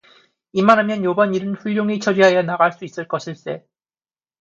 이만하면 0.53 1.03
요번 1.03 1.35
일은 1.35 1.53
훌륭히 1.53 1.99
처리하여 1.99 2.41
나갈 2.41 2.71
수 2.71 2.85
있을 2.85 3.07
것일세. 3.07 3.63